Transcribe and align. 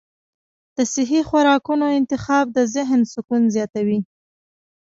د 0.75 0.77
صحي 0.93 1.21
خوراکونو 1.29 1.85
انتخاب 1.99 2.45
د 2.57 2.59
ذهن 2.75 3.01
سکون 3.13 3.41
زیاتوي. 3.55 3.99